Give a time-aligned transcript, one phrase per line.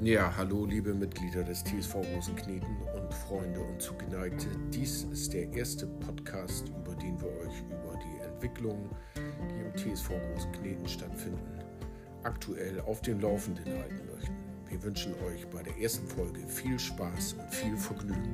[0.00, 4.46] Ja, hallo liebe Mitglieder des TSV Rosenkneten und Freunde und Zugeneigte.
[4.72, 10.10] Dies ist der erste Podcast, über den wir euch über die Entwicklungen, die im TSV
[10.32, 11.58] Rosenkneten stattfinden,
[12.22, 14.36] aktuell auf dem Laufenden halten möchten.
[14.68, 18.27] Wir wünschen euch bei der ersten Folge viel Spaß und viel Vergnügen.